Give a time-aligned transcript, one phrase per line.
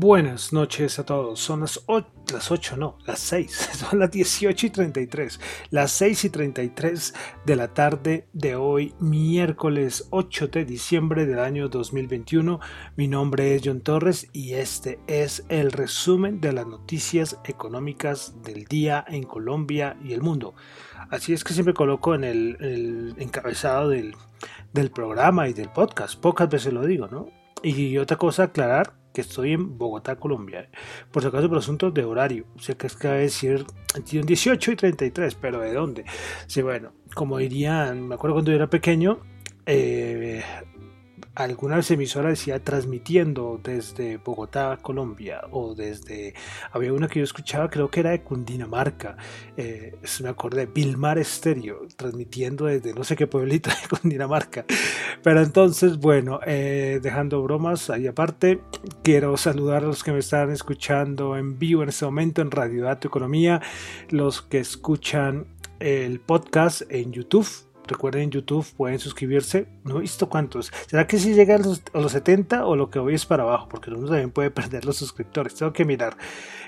[0.00, 1.40] Buenas noches a todos.
[1.40, 3.70] Son las 8, las 8 no, las 6.
[3.72, 5.40] Son las 18 y 33.
[5.70, 7.14] Las 6 y 33
[7.44, 12.60] de la tarde de hoy, miércoles 8 de diciembre del año 2021.
[12.94, 18.66] Mi nombre es John Torres y este es el resumen de las noticias económicas del
[18.66, 20.54] día en Colombia y el mundo.
[21.10, 24.14] Así es que siempre coloco en el, el encabezado del,
[24.72, 26.20] del programa y del podcast.
[26.20, 27.26] Pocas veces lo digo, ¿no?
[27.64, 30.68] Y otra cosa, aclarar estoy en Bogotá, Colombia.
[31.10, 32.44] Por si acaso, por asuntos de horario.
[32.56, 33.64] O sea, que es que decir
[34.04, 36.04] 18 y 33, pero ¿de dónde?
[36.46, 39.20] Sí, bueno, como dirían, me acuerdo cuando yo era pequeño,
[39.66, 40.42] eh,
[41.38, 46.34] alguna vez emisora decía transmitiendo desde Bogotá, Colombia, o desde,
[46.72, 49.16] había una que yo escuchaba, creo que era de Cundinamarca,
[49.56, 54.64] eh, me acordé, Vilmar Estéreo, transmitiendo desde no sé qué pueblito de Cundinamarca.
[55.22, 58.60] Pero entonces, bueno, eh, dejando bromas ahí aparte,
[59.04, 62.84] quiero saludar a los que me están escuchando en vivo en este momento en Radio
[62.84, 63.62] Dato Economía,
[64.10, 65.46] los que escuchan
[65.78, 67.46] el podcast en YouTube
[67.88, 69.66] Recuerden en YouTube pueden suscribirse.
[69.84, 70.70] No he visto cuántos.
[70.86, 73.68] ¿Será que si llega a los, 70 o lo que hoy es para abajo?
[73.68, 75.54] Porque uno también puede perder los suscriptores.
[75.54, 76.16] Tengo que mirar.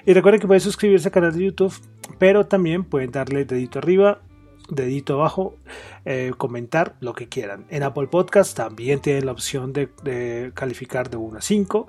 [0.07, 1.75] Y recuerden que pueden suscribirse al canal de YouTube,
[2.19, 4.23] pero también pueden darle dedito arriba,
[4.71, 5.57] dedito abajo,
[6.07, 7.67] eh, comentar lo que quieran.
[7.69, 11.89] En Apple Podcast también tienen la opción de, de calificar de 1 a 5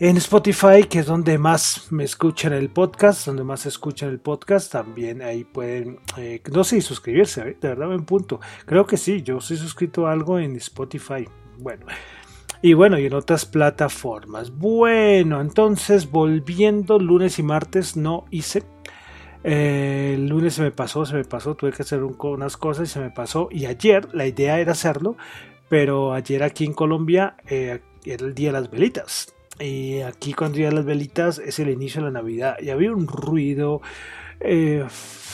[0.00, 4.72] en Spotify, que es donde más me escuchan el podcast, donde más escuchan el podcast,
[4.72, 7.58] también ahí pueden, eh, no sé, suscribirse, ¿eh?
[7.60, 8.40] de verdad, buen punto.
[8.64, 11.28] Creo que sí, yo soy suscrito a algo en Spotify.
[11.58, 11.84] Bueno,
[12.62, 14.56] y bueno, y en otras plataformas.
[14.56, 18.62] Bueno, entonces volviendo lunes y martes no hice.
[19.44, 22.90] Eh, el lunes se me pasó, se me pasó, tuve que hacer unas cosas y
[22.90, 23.48] se me pasó.
[23.50, 25.18] Y ayer la idea era hacerlo,
[25.68, 30.70] pero ayer aquí en Colombia era el día de las velitas y aquí cuando ya
[30.70, 33.82] las velitas es el inicio de la Navidad y había un ruido.
[34.40, 34.86] Eh,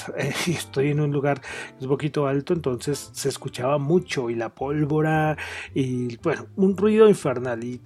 [0.46, 1.40] estoy en un lugar
[1.80, 5.36] un poquito alto, entonces se escuchaba mucho y la pólvora
[5.74, 7.80] y bueno, un ruido infernal y,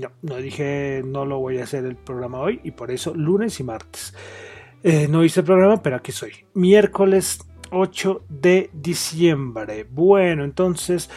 [0.00, 3.60] no, no dije no lo voy a hacer el programa hoy y por eso lunes
[3.60, 4.14] y martes.
[4.82, 6.32] Eh, no hice el programa, pero aquí soy.
[6.54, 7.40] Miércoles
[7.70, 9.86] 8 de diciembre.
[9.90, 11.10] Bueno, entonces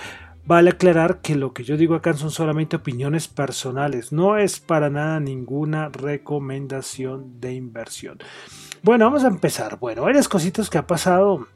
[0.47, 4.89] Vale aclarar que lo que yo digo acá son solamente opiniones personales, no es para
[4.89, 8.17] nada ninguna recomendación de inversión.
[8.81, 9.77] Bueno, vamos a empezar.
[9.77, 11.47] Bueno, varias cositas que ha pasado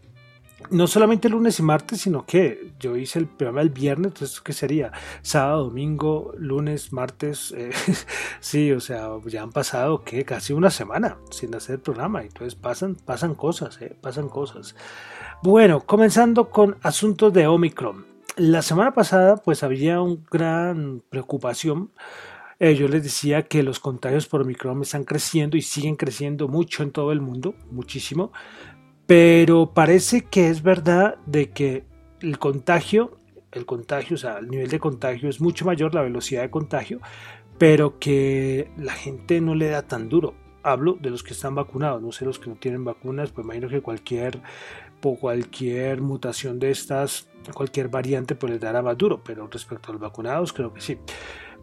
[0.72, 4.52] no solamente lunes y martes, sino que yo hice el programa el viernes, entonces, ¿qué
[4.52, 4.92] sería?
[5.22, 7.72] Sábado, domingo, lunes, martes, eh,
[8.42, 10.26] sí, o sea, ya han pasado, ¿qué?
[10.26, 14.76] Casi una semana sin hacer el programa, entonces pasan, pasan cosas, eh, pasan cosas.
[15.44, 21.92] Bueno, comenzando con asuntos de Omicron la semana pasada pues había una gran preocupación.
[22.60, 26.84] Eh, yo les decía que los contagios por Omicron están creciendo y siguen creciendo mucho
[26.84, 28.32] en todo el mundo, muchísimo.
[29.08, 31.86] Pero parece que es verdad de que
[32.22, 33.18] el contagio,
[33.52, 37.02] el contagio, o sea, el nivel de contagio es mucho mayor, la velocidad de contagio,
[37.58, 40.36] pero que la gente no le da tan duro.
[40.64, 43.68] Hablo de los que están vacunados, no sé los que no tienen vacunas, pues imagino
[43.68, 44.42] que cualquier,
[45.02, 50.02] cualquier mutación de estas cualquier variante pues les dará más duro, pero respecto a los
[50.02, 50.98] vacunados creo que sí.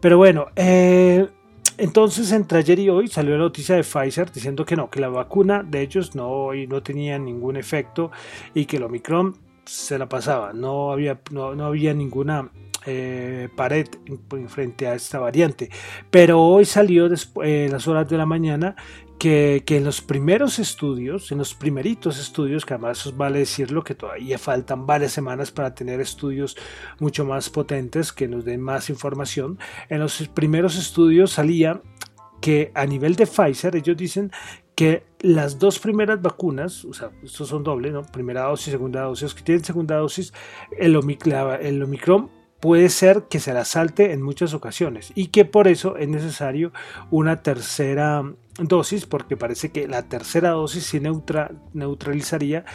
[0.01, 1.27] Pero bueno, eh,
[1.77, 5.09] entonces entre ayer y hoy salió la noticia de Pfizer diciendo que no, que la
[5.09, 8.11] vacuna de ellos no, no tenía ningún efecto
[8.53, 12.49] y que el Omicron se la pasaba, no había, no, había ninguna
[12.85, 15.69] eh, pared en, frente a esta variante.
[16.09, 18.75] Pero hoy salió después, en las horas de la mañana
[19.19, 24.39] que, en los primeros estudios, en los primeritos estudios, que además vale decirlo que todavía
[24.39, 26.57] faltan varias semanas para tener estudios
[26.99, 31.81] mucho más potentes que nos den más información, en los primeros estudios salía
[32.41, 34.31] que a nivel de Pfizer ellos dicen
[34.73, 38.03] que las dos primeras vacunas, o sea, estos son dobles, ¿no?
[38.03, 40.33] Primera dosis, segunda dosis, que tienen segunda dosis,
[40.77, 40.97] el,
[41.61, 42.31] el Omicron
[42.61, 46.71] puede ser que se la salte en muchas ocasiones y que por eso es necesario
[47.11, 48.23] una tercera
[48.67, 51.01] dosis porque parece que la tercera dosis sí
[51.73, 52.65] neutralizaría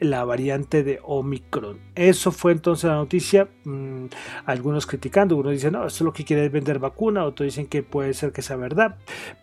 [0.00, 1.78] la variante de Omicron.
[1.94, 4.06] Eso fue entonces la noticia, mm,
[4.46, 7.66] algunos criticando, uno dice no, esto es lo que quiere es vender vacuna, otros dicen
[7.66, 8.96] que puede ser que sea verdad,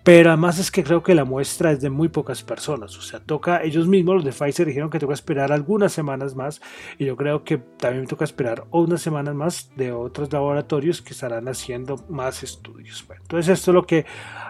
[0.04, 3.20] pero además es que creo que la muestra es de muy pocas personas, o sea,
[3.20, 6.62] toca, ellos mismos, los de Pfizer dijeron que toca esperar algunas semanas más
[6.98, 11.48] y yo creo que también toca esperar unas semanas más de otros laboratorios que estarán
[11.48, 13.06] haciendo más estudios.
[13.10, 14.06] entonces esto es lo que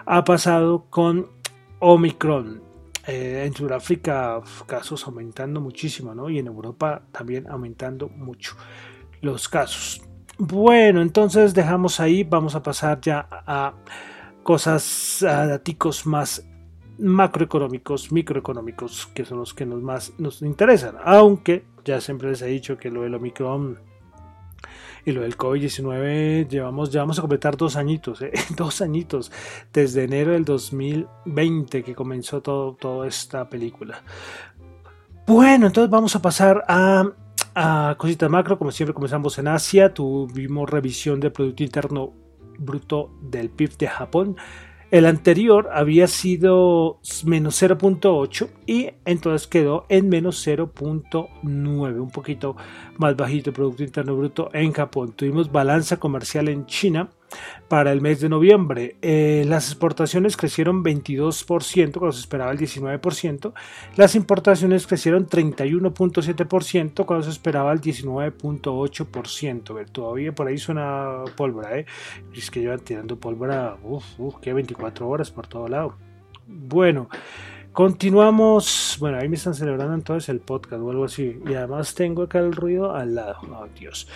[0.06, 1.41] ha pasado con
[1.84, 2.62] Omicron.
[3.08, 6.30] Eh, en Sudáfrica casos aumentando muchísimo, ¿no?
[6.30, 8.56] Y en Europa también aumentando mucho
[9.20, 10.00] los casos.
[10.38, 13.74] Bueno, entonces dejamos ahí, vamos a pasar ya a
[14.44, 15.60] cosas, a
[16.06, 16.46] más
[16.98, 20.94] macroeconómicos, microeconómicos, que son los que nos más nos interesan.
[21.04, 23.80] Aunque ya siempre les he dicho que lo del Omicron
[25.04, 28.32] y lo del COVID-19 llevamos, ya vamos a completar dos añitos, ¿eh?
[28.56, 29.32] dos añitos,
[29.72, 34.02] desde enero del 2020 que comenzó todo, toda esta película.
[35.26, 37.04] Bueno, entonces vamos a pasar a,
[37.54, 42.12] a cositas macro, como siempre comenzamos en Asia, tuvimos revisión del Producto Interno
[42.58, 44.36] Bruto del PIB de Japón,
[44.92, 52.56] el anterior había sido menos 0.8 y entonces quedó en menos 0.9, un poquito
[52.98, 55.14] más bajito el Producto Interno Bruto en Japón.
[55.16, 57.08] Tuvimos balanza comercial en China
[57.68, 58.96] para el mes de noviembre.
[59.02, 63.52] Eh, las exportaciones crecieron 22%, cuando se esperaba el 19%.
[63.96, 69.90] Las importaciones crecieron 31.7%, cuando se esperaba el 19.8%.
[69.90, 71.86] Todavía por ahí suena pólvora, ¿eh?
[72.34, 75.96] Es que llevan tirando pólvora, uff, uf, que 24 horas por todo lado.
[76.46, 77.08] Bueno.
[77.72, 81.40] Continuamos, bueno, ahí me están celebrando entonces el podcast o algo así.
[81.46, 83.38] Y además tengo acá el ruido al lado.
[83.50, 84.06] Oh, Dios.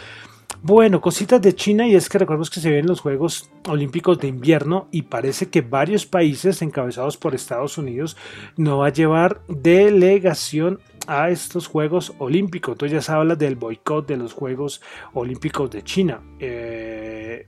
[0.62, 4.28] Bueno, cositas de China y es que recordemos que se ven los Juegos Olímpicos de
[4.28, 8.16] invierno y parece que varios países encabezados por Estados Unidos
[8.56, 12.72] no va a llevar delegación a estos Juegos Olímpicos.
[12.72, 14.82] Entonces ya se habla del boicot de los Juegos
[15.14, 16.20] Olímpicos de China.
[16.38, 17.46] Eh,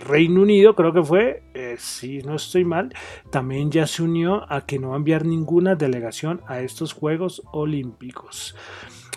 [0.00, 2.92] Reino Unido creo que fue, eh, si no estoy mal,
[3.30, 7.42] también ya se unió a que no va a enviar ninguna delegación a estos Juegos
[7.52, 8.54] Olímpicos.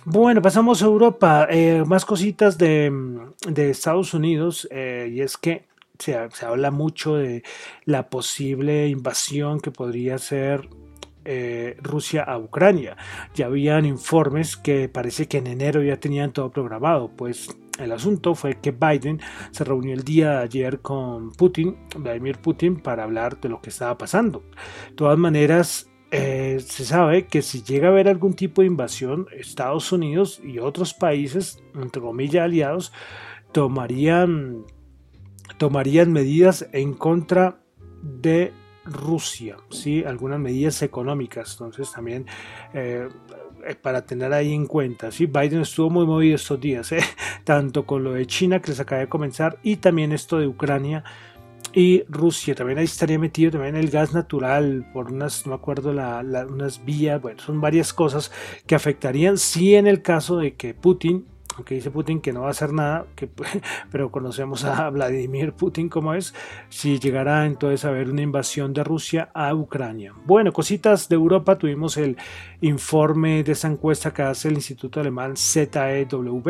[0.05, 1.47] Bueno, pasamos a Europa.
[1.49, 2.91] Eh, más cositas de,
[3.55, 4.67] Estados Unidos.
[4.71, 5.65] Eh, y es que
[5.99, 7.43] se, habla mucho de
[7.83, 10.69] la posible invasión que podría ser
[11.81, 12.95] Rusia a Ucrania.
[13.35, 17.09] Ya habían informes que parece que en enero ya tenían todo programado.
[17.09, 17.49] Pues
[17.79, 19.19] el asunto fue que Biden
[19.51, 23.69] se reunió el día de ayer con Putin, Vladimir Putin, para hablar de lo que
[23.69, 24.44] estaba pasando.
[24.89, 29.27] De todas maneras, eh, se sabe que si llega a haber algún tipo de invasión,
[29.38, 32.94] Estados Unidos y otros países, entre comillas aliados,
[33.51, 34.63] tomarían,
[35.57, 37.59] tomarían medidas en contra
[38.01, 38.53] de
[38.85, 40.03] Rusia, ¿sí?
[40.06, 41.51] algunas medidas económicas.
[41.53, 42.25] Entonces también
[42.73, 43.09] eh,
[43.81, 45.12] para tener ahí en cuenta.
[45.12, 45.25] ¿sí?
[45.25, 46.92] Biden estuvo muy movido estos días,
[47.44, 51.04] tanto con lo de China que les acaba de comenzar y también esto de Ucrania
[51.74, 52.56] y Rusia.
[52.56, 56.83] También ahí estaría metido también el gas natural por unas, no me acuerdo, la, unas
[56.83, 58.31] vías, bueno, son varias cosas
[58.66, 61.26] que afectarían si en el caso de que Putin
[61.57, 63.28] aunque dice Putin que no va a hacer nada, que,
[63.92, 66.33] pero conocemos a Vladimir Putin como es,
[66.69, 70.14] si llegará entonces a haber una invasión de Rusia a Ucrania.
[70.26, 72.16] Bueno, cositas de Europa, tuvimos el
[72.61, 76.44] informe de esa encuesta que hace el Instituto Alemán ZEW.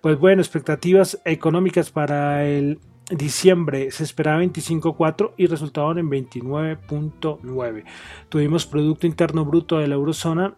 [0.00, 2.78] Pues bueno, expectativas económicas para el
[3.10, 7.84] diciembre se esperaba 25.4 y resultaron en 29.9.
[8.28, 10.54] Tuvimos Producto Interno Bruto de la Eurozona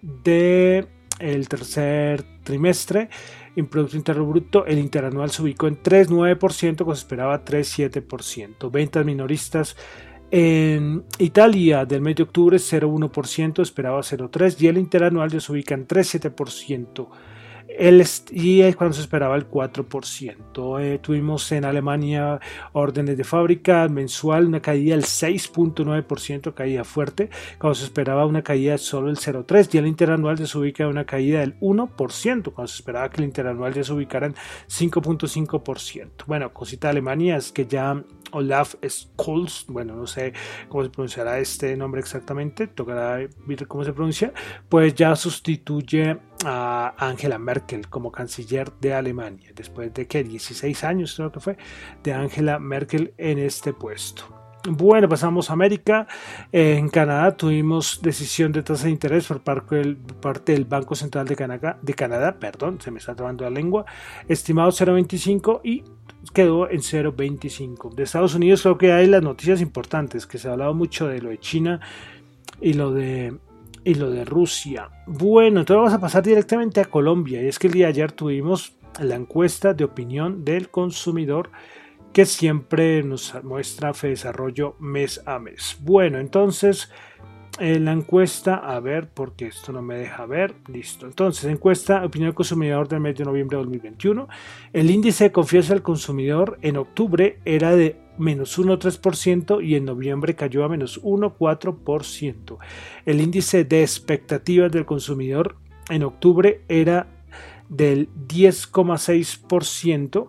[0.00, 0.88] de
[1.20, 3.08] el tercer trimestre.
[3.56, 8.70] En Producto Interno Bruto, el interanual se ubicó en 3,9%, cuando se esperaba 3,7%.
[8.70, 9.76] Ventas minoristas
[10.30, 15.74] en Italia del mes de octubre 0,1%, esperaba 0,3% y el interanual ya se ubica
[15.74, 17.08] en 3,7%.
[17.78, 20.80] El, y cuando se esperaba el 4%.
[20.80, 22.40] Eh, tuvimos en Alemania
[22.72, 28.78] órdenes de fábrica mensual, una caída del 6.9%, caída fuerte, cuando se esperaba una caída
[28.78, 32.76] solo del 0.3%, y el interanual se ubica en una caída del 1%, cuando se
[32.76, 34.34] esperaba que el interanual ya se ubicara en
[34.68, 36.24] 5.5%.
[36.26, 40.32] Bueno, cosita de Alemania es que ya Olaf Scholz, bueno, no sé
[40.68, 44.32] cómo se pronunciará este nombre exactamente, tocará ver cómo se pronuncia,
[44.68, 51.14] pues ya sustituye a Angela Merkel como canciller de Alemania, después de que 16 años
[51.16, 51.56] creo que fue
[52.02, 54.40] de Angela Merkel en este puesto.
[54.68, 56.06] Bueno, pasamos a América.
[56.52, 59.76] En Canadá tuvimos decisión de tasa de interés por parte
[60.52, 63.86] del, Banco Central de Canadá, de Canadá, perdón, se me está trabando la lengua,
[64.28, 65.82] estimado 0,25 y
[66.34, 67.94] quedó en 0,25.
[67.94, 71.22] De Estados Unidos creo que hay las noticias importantes, que se ha hablado mucho de
[71.22, 71.80] lo de China
[72.60, 73.38] y lo de
[73.84, 74.90] y lo de Rusia.
[75.06, 77.42] Bueno, entonces vamos a pasar directamente a Colombia.
[77.42, 81.50] Y es que el día de ayer tuvimos la encuesta de opinión del consumidor
[82.12, 85.76] que siempre nos muestra Fe Desarrollo mes a mes.
[85.80, 86.90] Bueno, entonces
[87.60, 91.06] en la encuesta, a ver, porque esto no me deja ver, listo.
[91.06, 94.28] Entonces, encuesta opinión del consumidor del mes de noviembre de 2021.
[94.72, 100.36] El índice de confianza del consumidor en octubre era de menos 1,3% y en noviembre
[100.36, 102.58] cayó a menos 1,4%.
[103.06, 105.56] El índice de expectativas del consumidor
[105.88, 107.08] en octubre era
[107.68, 110.28] del 10,6%.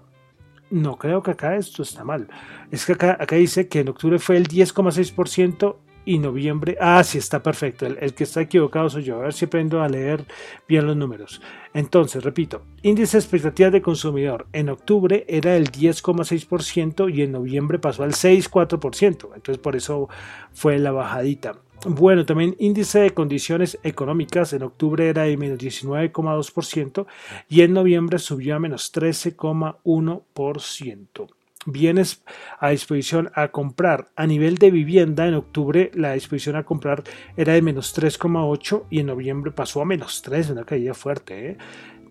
[0.71, 2.27] No creo que acá esto está mal.
[2.71, 6.77] Es que acá, acá dice que en octubre fue el 10,6% y noviembre.
[6.79, 7.85] Ah, sí, está perfecto.
[7.85, 9.17] El, que está equivocado soy yo.
[9.17, 10.25] A ver si aprendo a leer
[10.67, 11.41] bien los números.
[11.73, 17.79] Entonces, repito, índice de expectativas de consumidor en octubre era el 10,6% y en noviembre
[17.79, 19.29] pasó al 6,4%.
[19.35, 20.09] Entonces, por eso
[20.53, 21.57] fue la bajadita.
[21.83, 27.07] Bueno, también índice de condiciones económicas en octubre era de menos 19,2%
[27.49, 31.27] y en noviembre subió a menos 13,1%
[31.65, 32.23] bienes
[32.59, 34.09] a disposición a comprar.
[34.15, 37.03] A nivel de vivienda, en octubre la disposición a comprar
[37.37, 41.51] era de menos 3,8 y en noviembre pasó a menos 3, una caída fuerte.
[41.51, 41.57] ¿eh?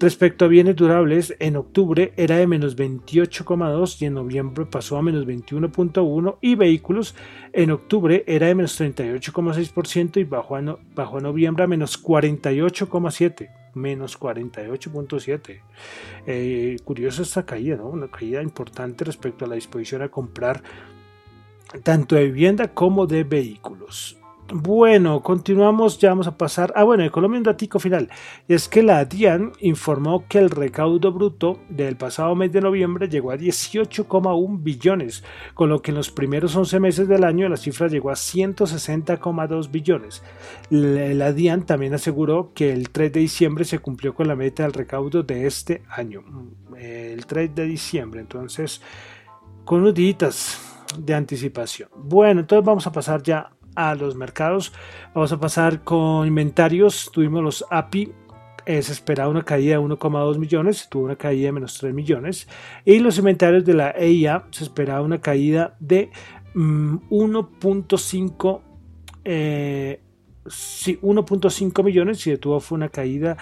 [0.01, 5.03] Respecto a bienes durables, en octubre era de menos 28,2 y en noviembre pasó a
[5.03, 7.15] menos 21,1 y vehículos
[7.53, 15.61] en octubre era de menos 38,6% y bajó a, noviembre a menos 48,7 menos 48.7.
[16.27, 17.89] Eh, curioso esta caída, ¿no?
[17.89, 20.63] Una caída importante respecto a la disposición a comprar
[21.83, 24.20] tanto de vivienda como de vehículos.
[24.53, 26.73] Bueno, continuamos, ya vamos a pasar.
[26.75, 28.11] Ah, bueno, en Colombia un datico final.
[28.49, 33.31] Es que la DIAN informó que el recaudo bruto del pasado mes de noviembre llegó
[33.31, 35.23] a 18,1 billones,
[35.55, 39.71] con lo que en los primeros 11 meses del año la cifra llegó a 160,2
[39.71, 40.23] billones.
[40.71, 44.73] La DIAN también aseguró que el 3 de diciembre se cumplió con la meta del
[44.73, 46.25] recaudo de este año.
[46.77, 48.83] El 3 de diciembre, entonces,
[49.65, 50.59] con unos días
[50.99, 51.89] de anticipación.
[51.95, 54.73] Bueno, entonces vamos a pasar ya a los mercados.
[55.15, 57.11] Vamos a pasar con inventarios.
[57.13, 58.13] Tuvimos los API.
[58.67, 62.47] Se esperaba una caída de 1,2 millones, tuvo una caída de menos 3 millones.
[62.85, 66.11] Y los inventarios de la EIA se esperaba una caída de
[66.55, 68.63] 1.5 mm,
[69.25, 70.01] eh,
[70.47, 73.37] sí, 1.5 millones y detuvo fue una caída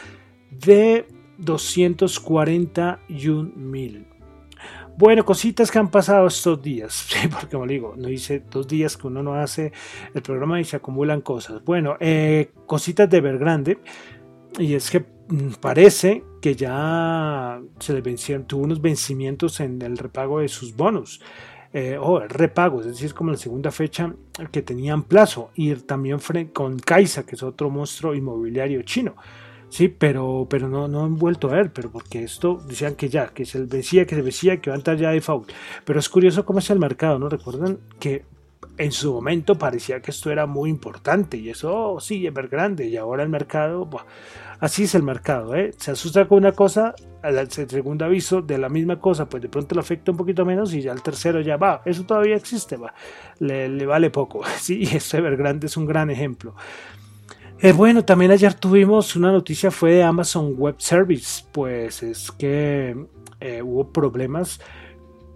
[0.51, 1.07] de
[1.39, 4.07] 241 mil.
[4.99, 9.07] Bueno, cositas que han pasado estos días, porque como digo, no hice dos días que
[9.07, 9.71] uno no hace
[10.13, 11.65] el programa y se acumulan cosas.
[11.65, 13.79] Bueno, eh, cositas de Vergrande,
[14.59, 19.97] y es que mm, parece que ya se le vencieron, tuvo unos vencimientos en el
[19.99, 21.21] repago de sus bonos.
[21.73, 24.13] Eh, o el repago, es decir, como la segunda fecha
[24.51, 26.19] que tenían plazo, y también
[26.53, 29.15] con Kaisa, que es otro monstruo inmobiliario chino.
[29.71, 33.29] Sí, pero, pero no, no han vuelto a ver, pero porque esto decían que ya,
[33.29, 35.51] que se vencía, que se vencía, que va a entrar ya de default.
[35.85, 37.29] Pero es curioso cómo es el mercado, ¿no?
[37.29, 38.25] Recuerdan que
[38.79, 42.49] en su momento parecía que esto era muy importante y eso oh, sí, es ver
[42.49, 43.89] grande y ahora el mercado,
[44.61, 45.73] así es el mercado, ¿eh?
[45.77, 49.75] se asusta con una cosa, al segundo aviso de la misma cosa, pues de pronto
[49.75, 52.95] le afecta un poquito menos y ya el tercero ya va, eso todavía existe, va,
[53.41, 56.55] le, le vale poco, sí, ese grande es un gran ejemplo.
[57.61, 62.97] Eh, bueno, también ayer tuvimos una noticia, fue de Amazon Web Service, pues es que
[63.41, 64.61] eh, hubo problemas,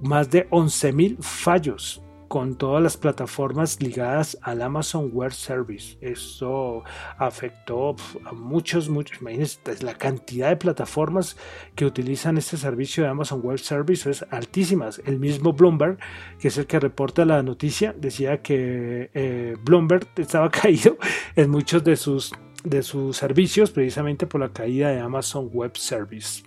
[0.02, 2.00] más de 11.000 fallos
[2.32, 5.98] con todas las plataformas ligadas al Amazon Web Service.
[6.00, 6.82] Eso
[7.18, 9.20] afectó a muchos, muchos.
[9.20, 11.36] Imagínense, pues, la cantidad de plataformas
[11.74, 14.88] que utilizan este servicio de Amazon Web Service es altísima.
[15.04, 15.98] El mismo Bloomberg,
[16.38, 20.96] que es el que reporta la noticia, decía que eh, Bloomberg estaba caído
[21.36, 22.32] en muchos de sus
[22.64, 26.42] de sus servicios precisamente por la caída de Amazon Web Service.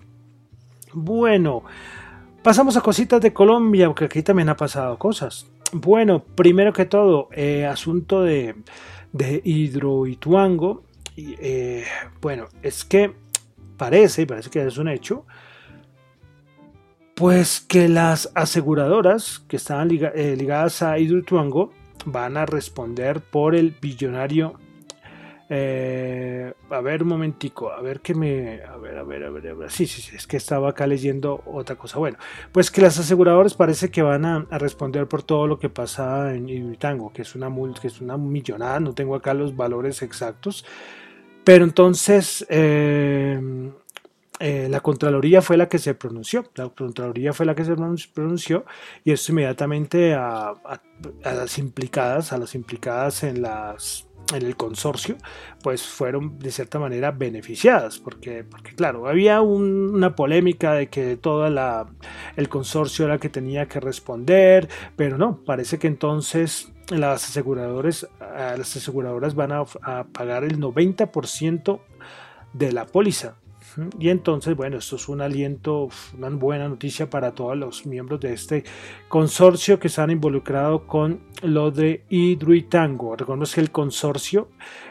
[0.94, 1.64] Bueno,
[2.42, 5.46] pasamos a cositas de Colombia, porque aquí también ha pasado cosas.
[5.72, 8.56] Bueno, primero que todo, eh, asunto de,
[9.12, 10.84] de Hidroituango.
[11.18, 11.86] Eh,
[12.22, 13.14] bueno, es que
[13.78, 15.26] parece, y parece que es un hecho,
[17.16, 21.72] pues que las aseguradoras que estaban eh, ligadas a Hidroituango
[22.06, 24.60] van a responder por el billonario.
[25.48, 28.64] Eh, a ver un momentico, a ver que me.
[28.64, 29.72] A ver, a ver, a ver, a ver.
[29.72, 32.00] Sí, sí, sí, es que estaba acá leyendo otra cosa.
[32.00, 32.18] Bueno,
[32.52, 36.50] pues que las aseguradoras parece que van a, responder por todo lo que pasa en
[36.50, 40.66] Hidroituango, que es una que es una millonada, no tengo acá los valores exactos.
[41.44, 42.46] Pero entonces.
[42.50, 43.40] Eh,
[44.40, 47.74] eh, la Contraloría fue la que se pronunció, la Contraloría fue la que se
[48.14, 48.66] pronunció
[49.06, 50.54] y esto inmediatamente a,
[51.24, 55.18] las implicadas, a las implicadas en las en el consorcio,
[55.62, 61.46] pues fueron de cierta manera beneficiadas, porque, porque claro, había una polémica de que todo
[61.46, 68.76] el consorcio era que tenía que responder, pero no, parece que entonces las aseguradoras, las
[68.76, 71.80] aseguradoras van a, a pagar el 90%
[72.54, 73.36] de la póliza
[74.00, 78.34] y entonces, bueno, esto es un aliento, una buena noticia para todos los miembros de
[78.34, 78.64] este
[79.08, 83.16] consorcio que están involucrados con lo de Hidroitango.
[83.16, 84.50] Recordemos que el consorcio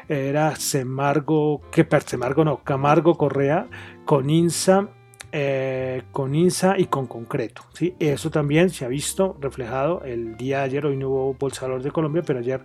[0.09, 3.69] era Semargo, que Semargo no, Camargo Correa,
[4.05, 4.89] con INSA,
[5.33, 7.63] eh, con INSA y con concreto.
[7.73, 7.95] ¿sí?
[7.99, 11.91] Eso también se ha visto reflejado el día de ayer, hoy no hubo Bolsa de
[11.91, 12.65] Colombia, pero ayer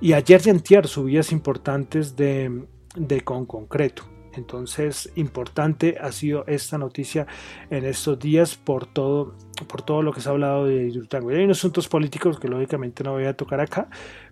[0.00, 2.64] y ayer y antier subidas importantes de,
[2.96, 4.04] de con concreto.
[4.34, 7.26] Entonces, importante ha sido esta noticia
[7.70, 9.34] en estos días por todo,
[9.68, 11.32] por todo lo que se ha hablado de Hidroituango.
[11.32, 13.88] Y hay unos asuntos políticos que lógicamente no voy a tocar acá,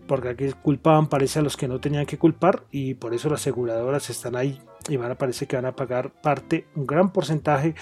[0.07, 3.40] porque aquí culpaban parece a los que no tenían que culpar y por eso las
[3.40, 7.75] aseguradoras están ahí y van parece que van a pagar parte, un gran porcentaje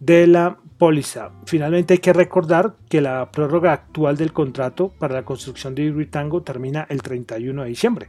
[0.00, 1.30] de la póliza.
[1.44, 6.42] Finalmente hay que recordar que la prórroga actual del contrato para la construcción de Hidroituango
[6.42, 8.08] termina el 31 de diciembre.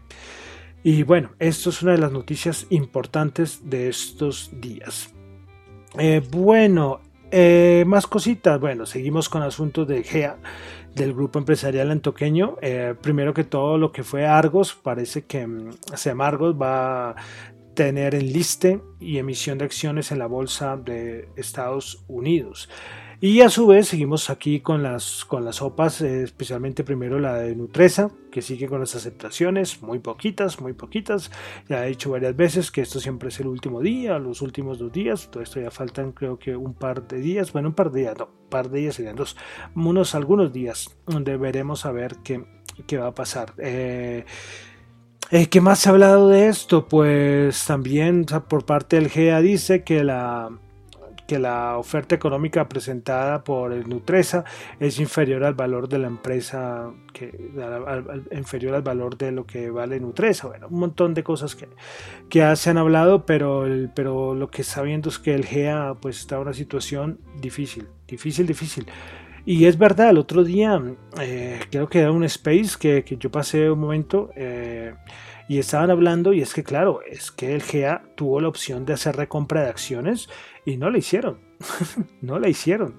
[0.84, 5.14] Y bueno, esto es una de las noticias importantes de estos días.
[5.98, 8.60] Eh, bueno, eh, más cositas.
[8.60, 10.38] Bueno, seguimos con asuntos de GEA,
[10.96, 12.58] del grupo empresarial antoqueño.
[12.62, 15.70] Eh, primero que todo, lo que fue Argos, parece que mm,
[16.20, 17.16] Argos va a
[17.76, 22.70] tener enliste y emisión de acciones en la bolsa de Estados Unidos.
[23.24, 27.36] Y a su vez seguimos aquí con las, con las sopas, eh, especialmente primero la
[27.36, 31.30] de Nutresa, que sigue con las aceptaciones, muy poquitas, muy poquitas.
[31.70, 34.92] Ya he dicho varias veces que esto siempre es el último día, los últimos dos
[34.92, 38.00] días, todo esto ya faltan creo que un par de días, bueno, un par de
[38.00, 39.38] días, no, un par de días serían dos,
[39.76, 42.44] unos algunos días, donde veremos a ver qué,
[42.88, 43.54] qué va a pasar.
[43.60, 44.26] Eh,
[45.30, 46.88] eh, ¿Qué más se ha hablado de esto?
[46.88, 50.50] Pues también por parte del GEA dice que la
[51.32, 54.44] que la oferta económica presentada por el Nutresa
[54.82, 57.32] es inferior al valor de la empresa, que,
[58.34, 60.48] inferior al valor de lo que vale Nutresa.
[60.48, 61.70] Bueno, un montón de cosas que,
[62.28, 63.66] que se han hablado, pero,
[63.96, 67.88] pero lo que está viendo es que el GEA pues, está en una situación difícil,
[68.06, 68.86] difícil, difícil.
[69.46, 70.82] Y es verdad, el otro día
[71.22, 74.32] eh, creo que era un space que, que yo pasé un momento.
[74.36, 74.94] Eh,
[75.52, 78.94] y estaban hablando, y es que claro, es que el GEA tuvo la opción de
[78.94, 80.30] hacer recompra de acciones
[80.66, 81.40] y no la hicieron.
[82.22, 82.96] no la hicieron.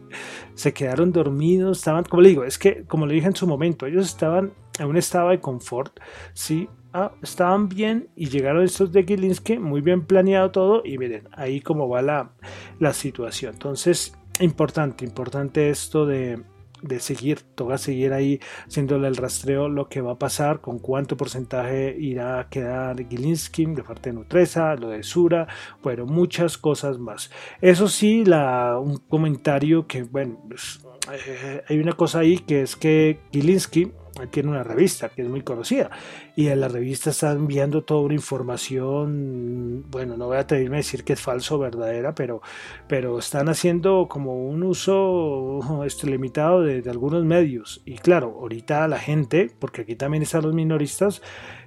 [0.54, 3.86] Se quedaron dormidos, estaban, como le digo, es que, como le dije en su momento,
[3.86, 6.00] ellos estaban en un estado de confort,
[6.32, 11.28] sí, ah, estaban bien y llegaron estos de Gilinski, muy bien planeado todo, y miren,
[11.32, 12.32] ahí como va la,
[12.78, 13.54] la situación.
[13.54, 16.42] Entonces, importante, importante esto de,
[16.82, 21.16] de seguir, toca seguir ahí haciéndole el rastreo lo que va a pasar, con cuánto
[21.16, 25.46] porcentaje irá a quedar Gilinski de parte de Nutresa, lo de Sura,
[25.82, 27.30] bueno, muchas cosas más.
[27.60, 30.80] Eso sí, la, un comentario que, bueno, pues,
[31.26, 33.92] eh, hay una cosa ahí que es que Gilinski
[34.30, 35.90] tiene una revista que es muy conocida
[36.36, 40.78] y en la revista está enviando toda una información, bueno, no voy a atreverme a
[40.78, 42.42] decir que es falso o verdadera, pero,
[42.88, 47.82] pero están haciendo como un uso este, limitado de, algunos medios.
[47.84, 51.22] Y claro, ahorita la gente, porque aquí también están los minoristas,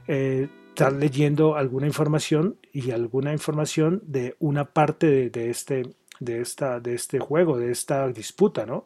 [0.08, 5.84] eh, están leyendo alguna información y alguna información de una parte de, este
[6.20, 8.86] de esta de este juego, de esta disputa, ¿no?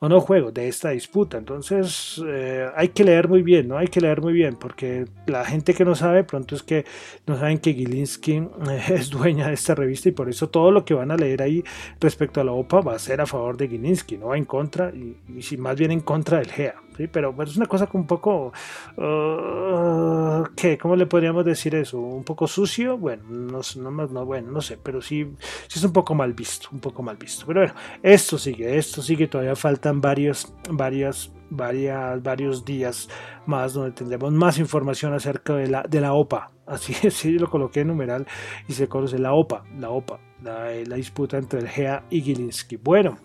[0.00, 1.38] O no juego de esta disputa.
[1.38, 3.78] Entonces eh, hay que leer muy bien, ¿no?
[3.78, 6.84] Hay que leer muy bien porque la gente que no sabe pronto es que
[7.26, 8.48] no saben que Gilinski eh,
[8.88, 11.62] es dueña de esta revista y por eso todo lo que van a leer ahí
[12.00, 14.90] respecto a la OPA va a ser a favor de Gilinski, no va en contra
[14.90, 16.74] y, y más bien en contra del GEA.
[17.00, 17.08] ¿Sí?
[17.08, 18.52] Pero, es una cosa un poco,
[18.96, 20.76] uh, ¿qué?
[20.78, 21.98] ¿Cómo le podríamos decir eso?
[21.98, 22.98] ¿Un poco sucio?
[22.98, 25.24] Bueno, no, no, no, bueno, no sé, pero sí,
[25.68, 27.46] sí es un poco mal visto, un poco mal visto.
[27.46, 33.08] Pero bueno, esto sigue, esto sigue, todavía faltan varios, varias varias, varios días
[33.46, 36.52] más donde tendremos más información acerca de la, de la OPA.
[36.66, 38.26] Así es, lo coloqué en numeral
[38.68, 42.76] y se conoce la OPA, la OPA, la, la disputa entre el GEA y Gilinski.
[42.76, 43.18] Bueno,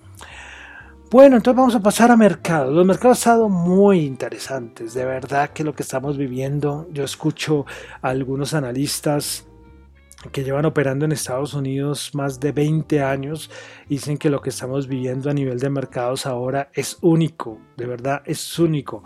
[1.12, 2.74] bueno, entonces vamos a pasar a mercados.
[2.74, 7.66] Los mercados han estado muy interesantes, de verdad que lo que estamos viviendo, yo escucho
[8.02, 9.48] a algunos analistas
[10.32, 13.52] que llevan operando en Estados Unidos más de 20 años,
[13.88, 18.22] dicen que lo que estamos viviendo a nivel de mercados ahora es único, de verdad
[18.26, 19.04] es único.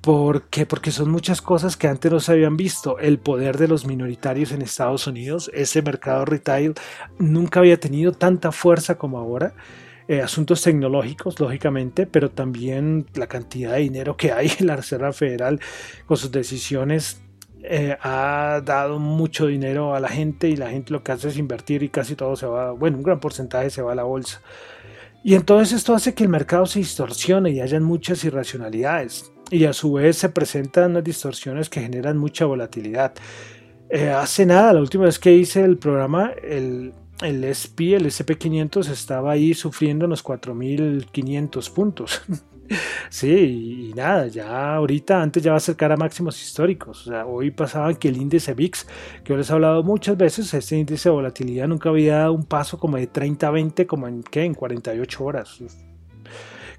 [0.00, 0.66] ¿Por qué?
[0.66, 2.98] Porque son muchas cosas que antes no se habían visto.
[2.98, 6.74] El poder de los minoritarios en Estados Unidos, ese mercado retail
[7.18, 9.54] nunca había tenido tanta fuerza como ahora.
[10.06, 15.12] Eh, asuntos tecnológicos, lógicamente, pero también la cantidad de dinero que hay en la Reserva
[15.14, 15.60] Federal
[16.06, 17.22] con sus decisiones
[17.62, 21.38] eh, ha dado mucho dinero a la gente y la gente lo que hace es
[21.38, 24.42] invertir y casi todo se va, bueno, un gran porcentaje se va a la bolsa.
[25.22, 29.32] Y entonces esto hace que el mercado se distorsione y hayan muchas irracionalidades.
[29.50, 33.14] Y a su vez se presentan unas distorsiones que generan mucha volatilidad.
[33.88, 38.90] Eh, hace nada, la última vez que hice el programa, el, el SP, el SP500
[38.90, 42.22] estaba ahí sufriendo unos 4.500 puntos.
[43.10, 47.06] Sí, y nada, ya ahorita antes ya va a acercar a máximos históricos.
[47.06, 48.86] O sea, hoy pasaba que el índice VIX,
[49.22, 52.44] que yo les he hablado muchas veces, este índice de volatilidad nunca había dado un
[52.44, 54.44] paso como de 30 a 20, como en, ¿qué?
[54.44, 55.60] en 48 horas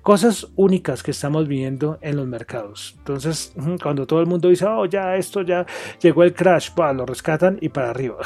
[0.05, 2.93] cosas únicas que estamos viendo en los mercados.
[2.99, 5.65] Entonces, cuando todo el mundo dice, oh, ya esto ya
[5.99, 8.17] llegó el crash, lo rescatan y para arriba.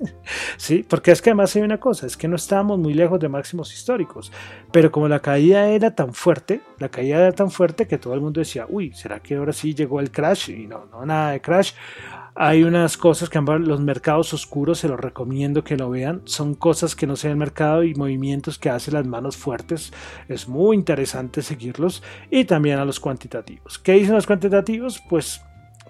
[0.58, 3.30] sí, porque es que además hay una cosa, es que no estábamos muy lejos de
[3.30, 4.30] máximos históricos,
[4.70, 8.20] pero como la caída era tan fuerte, la caída era tan fuerte que todo el
[8.20, 10.50] mundo decía, uy, ¿será que ahora sí llegó el crash?
[10.50, 11.72] Y no, no, nada de crash.
[12.34, 16.22] Hay unas cosas que los mercados oscuros, se los recomiendo que lo vean.
[16.24, 19.92] Son cosas que no sé el mercado y movimientos que hacen las manos fuertes.
[20.28, 22.02] Es muy interesante seguirlos.
[22.30, 23.78] Y también a los cuantitativos.
[23.78, 25.02] ¿Qué dicen los cuantitativos?
[25.10, 25.42] Pues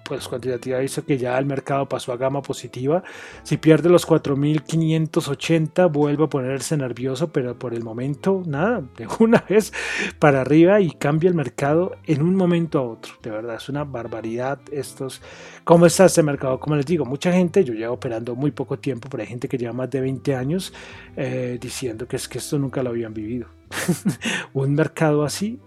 [0.03, 3.03] pues cuantitativa dice que ya el mercado pasó a gama positiva.
[3.43, 9.43] Si pierde los 4.580 vuelve a ponerse nervioso, pero por el momento nada, de una
[9.47, 9.73] vez
[10.19, 13.13] para arriba y cambia el mercado en un momento a otro.
[13.21, 15.21] De verdad, es una barbaridad estos.
[15.63, 16.59] ¿Cómo está este mercado?
[16.59, 19.57] Como les digo, mucha gente, yo llevo operando muy poco tiempo, pero hay gente que
[19.57, 20.73] lleva más de 20 años
[21.15, 23.47] eh, diciendo que es que esto nunca lo habían vivido.
[24.53, 25.59] un mercado así,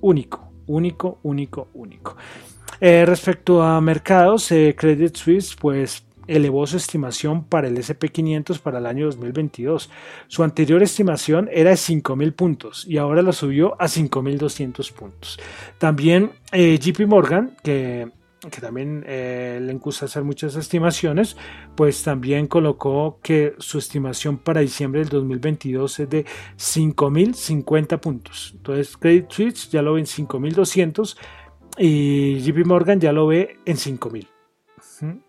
[0.00, 2.16] único, único, único, único.
[2.80, 8.78] Eh, respecto a mercados, eh, Credit Suisse pues elevó su estimación para el SP500 para
[8.78, 9.90] el año 2022.
[10.26, 15.38] Su anterior estimación era de 5.000 puntos y ahora lo subió a 5.200 puntos.
[15.78, 18.10] También eh, JP Morgan, que,
[18.50, 21.36] que también le gusta hacer muchas estimaciones,
[21.76, 26.24] pues también colocó que su estimación para diciembre del 2022 es de
[26.58, 28.52] 5.050 puntos.
[28.56, 31.16] Entonces Credit Suisse ya lo ve en 5.200
[31.78, 34.28] y JP Morgan ya lo ve en 5000.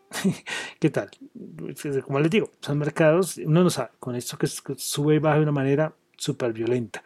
[0.80, 1.10] ¿Qué tal?
[2.04, 5.44] Como les digo, son mercados, uno no sabe, con esto que sube y baja de
[5.44, 7.04] una manera súper violenta.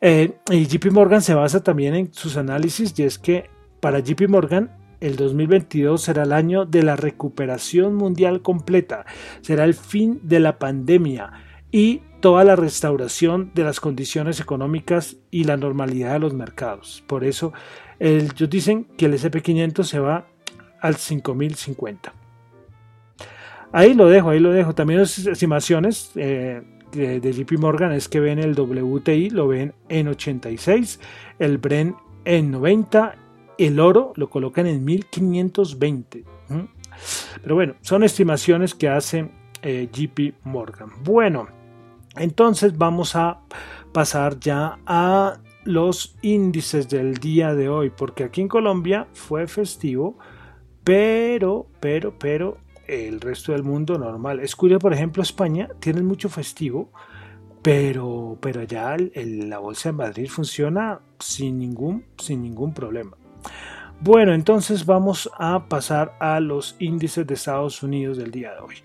[0.00, 3.50] Eh, y JP Morgan se basa también en sus análisis y es que
[3.80, 9.04] para JP Morgan el 2022 será el año de la recuperación mundial completa,
[9.40, 11.32] será el fin de la pandemia
[11.70, 17.02] y toda la restauración de las condiciones económicas y la normalidad de los mercados.
[17.06, 17.52] Por eso
[17.98, 20.26] ellos dicen que el SP500 se va
[20.80, 22.14] al 5050.
[23.72, 24.74] Ahí lo dejo, ahí lo dejo.
[24.74, 30.08] También las estimaciones eh, de, JP Morgan es que ven el WTI, lo ven en
[30.08, 31.00] 86,
[31.38, 33.14] el Bren en 90,
[33.58, 36.24] el oro lo colocan en 1520.
[37.42, 39.30] Pero bueno, son estimaciones que hace
[39.62, 40.90] eh, JP Morgan.
[41.04, 41.48] Bueno,
[42.16, 43.40] entonces vamos a
[43.92, 50.16] pasar ya a los índices del día de hoy, porque aquí en Colombia fue festivo,
[50.84, 54.40] pero, pero, pero el resto del mundo normal.
[54.40, 56.90] Es curioso, por ejemplo, España tiene mucho festivo,
[57.62, 63.16] pero, pero allá la bolsa de Madrid funciona sin ningún, sin ningún problema.
[64.00, 68.76] Bueno, entonces vamos a pasar a los índices de Estados Unidos del día de hoy.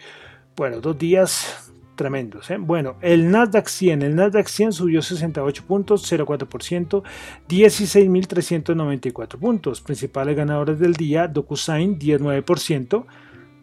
[0.57, 2.49] Bueno, dos días tremendos.
[2.51, 2.58] ¿eh?
[2.60, 7.03] Bueno, el Nasdaq 100, el Nasdaq 100 subió 68 puntos, 0,4%,
[7.47, 9.81] 16.394 puntos.
[9.81, 13.05] Principales ganadores del día, DocuSign 19%,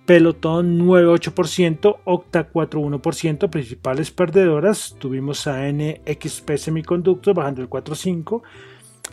[0.06, 3.50] Peloton 9,8%, Octa 4,1%.
[3.50, 8.42] Principales perdedoras, tuvimos a NXP Semiconductor bajando el 4,5%.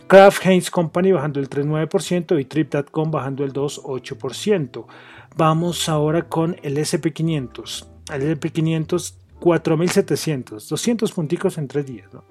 [0.06, 4.86] Kraft Heinz Company bajando el 3,9% y Trip.com bajando el 2,8%.
[5.36, 7.89] Vamos ahora con el SP500.
[8.14, 12.12] El SP500 4.700, 200 punticos en tres días.
[12.12, 12.22] ¿no?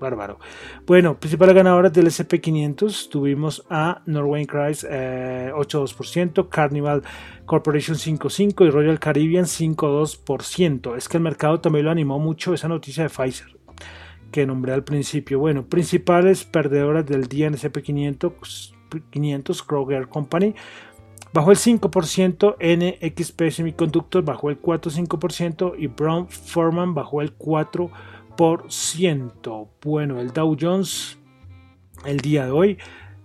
[0.00, 0.38] Bárbaro.
[0.86, 7.02] Bueno, principales ganadoras del SP500 tuvimos a Norway Cries eh, 8,2%, Carnival
[7.44, 10.96] Corporation 5,5% y Royal Caribbean 5,2%.
[10.96, 13.54] Es que el mercado también lo animó mucho esa noticia de Pfizer
[14.30, 15.38] que nombré al principio.
[15.38, 18.72] Bueno, principales perdedoras del día en SP500,
[19.10, 20.56] 500 Kroger Company
[21.34, 29.68] bajó el 5%, NXP Semiconductor bajó el 4,5% y Brown Forman bajó el 4%.
[29.82, 31.18] Bueno, el Dow Jones
[32.06, 32.78] el día de hoy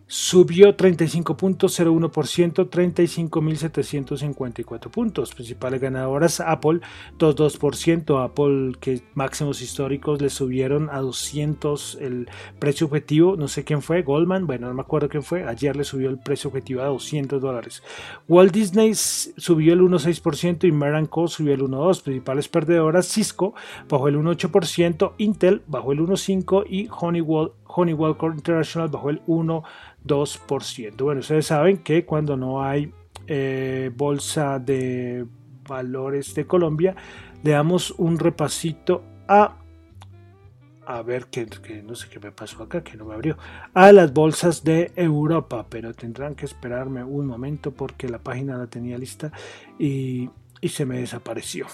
[0.10, 5.34] subió 35.01%, 35.754 puntos.
[5.36, 6.80] Principales ganadoras Apple
[7.20, 13.84] 2.2%, Apple que máximos históricos le subieron a 200 el precio objetivo, no sé quién
[13.84, 16.86] fue, Goldman, bueno, no me acuerdo quién fue, ayer le subió el precio objetivo a
[16.86, 17.84] 200 dólares.
[18.28, 22.10] Walt Disney subió el 1.6% y Meranco subió el 1.2%.
[22.10, 23.54] Principales perdedoras Cisco
[23.88, 29.64] bajó el 1.8%, Intel bajó el 1.5% y Honeywell, Honeywell International bajó el 1%.
[30.06, 31.04] 2%.
[31.04, 32.92] Bueno, ustedes saben que cuando no hay
[33.28, 35.26] eh, bolsa de
[35.68, 36.96] valores de Colombia,
[37.44, 39.56] le damos un repasito a
[40.86, 41.46] a ver que,
[41.84, 43.38] no sé qué me pasó acá, que no me abrió,
[43.76, 48.66] a las bolsas de Europa, pero tendrán que esperarme un momento porque la página la
[48.66, 49.32] tenía lista
[49.78, 51.68] y, y se me desapareció.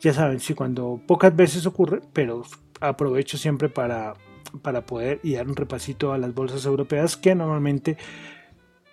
[0.00, 2.42] Ya saben, sí, cuando pocas veces ocurre, pero
[2.80, 4.14] aprovecho siempre para
[4.62, 7.96] para poder y dar un repasito a las bolsas europeas que normalmente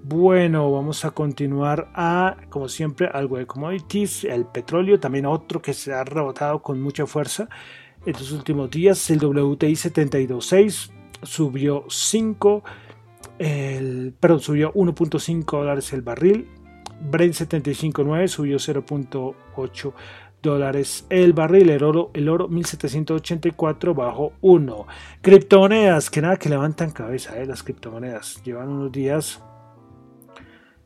[0.04, 5.74] Bueno, vamos a continuar a, como siempre, algo de commodities, el petróleo, también otro que
[5.74, 7.50] se ha rebotado con mucha fuerza
[8.06, 10.92] en los últimos días, el WTI 72.6
[11.24, 12.64] subió 5,
[13.38, 16.48] el, perdón, subió 1.5 dólares el barril,
[17.12, 19.94] Brent 75.9 subió 0.8
[21.10, 24.88] el barril, el oro, el oro 1784 bajo 1.
[25.22, 28.42] Criptomonedas, que nada que levantan cabeza, eh, las criptomonedas.
[28.44, 29.42] Llevan unos días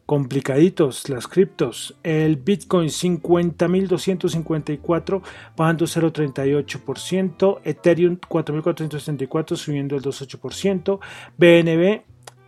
[0.05, 1.97] complicaditos las criptos.
[2.03, 5.21] El Bitcoin 50.254
[5.55, 7.59] bajando 0.38%.
[7.63, 10.99] Ethereum 4.464 subiendo el 2.8%.
[11.37, 12.01] BNB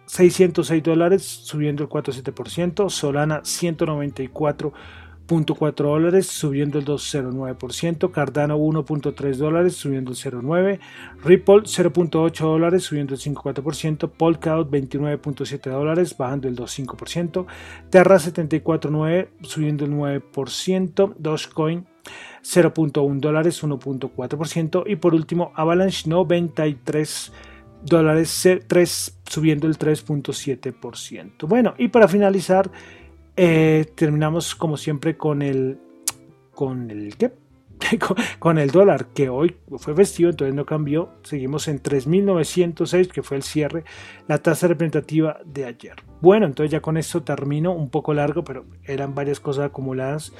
[0.05, 2.89] 606 dólares subiendo el 4.7%.
[2.89, 4.73] Solana 194
[5.33, 10.79] 0.4 dólares subiendo el 2.09%, Cardano 1.3 dólares subiendo el 0.9%,
[11.23, 17.45] Ripple 0.8 dólares subiendo el 5.4%, Polkadot 29.7 dólares bajando el 2.5%,
[17.89, 21.85] Terra 74.9 subiendo el 9%, Dogecoin
[22.43, 27.31] 0.1 dólares 1.4% y por último Avalanche 93
[27.83, 31.47] dólares 3 subiendo el 3.7%.
[31.47, 32.69] Bueno, y para finalizar
[33.35, 35.79] eh, terminamos como siempre con el
[36.51, 37.31] con el ¿qué?
[38.39, 41.09] con el dólar que hoy fue festivo entonces no cambió.
[41.23, 43.83] Seguimos en 3.906 que fue el cierre
[44.27, 45.95] la tasa representativa de ayer.
[46.21, 50.31] Bueno entonces ya con esto termino un poco largo pero eran varias cosas acumuladas.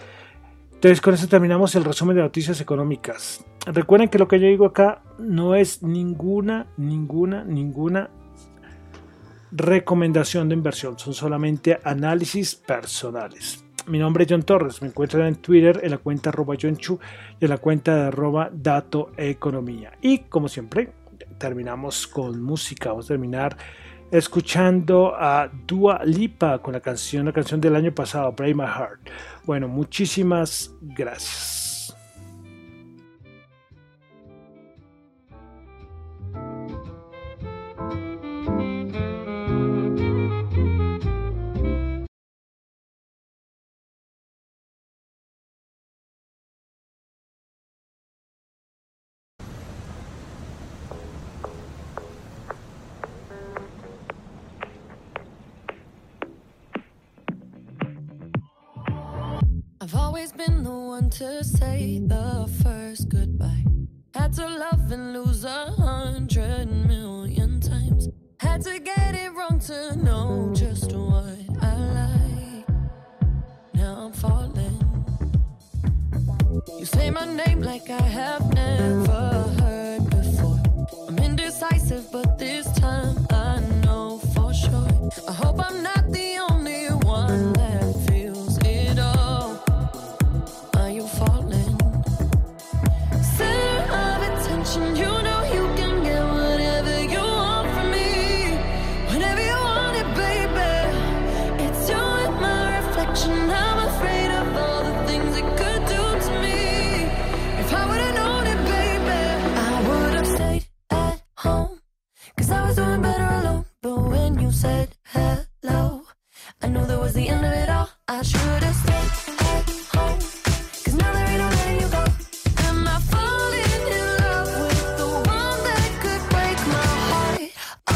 [0.73, 3.45] Entonces con esto terminamos el resumen de noticias económicas.
[3.65, 8.10] Recuerden que lo que yo digo acá no es ninguna ninguna ninguna
[9.56, 13.63] recomendación de inversión, son solamente análisis personales.
[13.86, 17.00] Mi nombre es John Torres, me encuentran en Twitter en la cuenta arroba John Chu
[17.39, 19.92] y en la cuenta de arroba Dato Economía.
[20.02, 20.94] Y como siempre,
[21.38, 23.58] terminamos con música, vamos a terminar
[24.10, 29.10] escuchando a Dua Lipa con la canción, la canción del año pasado, Break My Heart.
[29.46, 31.62] Bueno, muchísimas gracias.
[61.23, 63.63] to say the first goodbye.
[64.13, 68.09] Had to love and lose a hundred million times.
[68.41, 72.67] Had to get it wrong to know just what I like.
[73.73, 74.79] Now I'm falling.
[76.77, 79.03] You say my name like I have never.